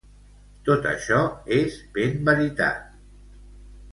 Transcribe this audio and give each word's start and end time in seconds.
Tot 0.69 0.87
això 0.91 1.19
és 1.57 1.77
ben 1.97 2.17
veritat. 2.29 2.83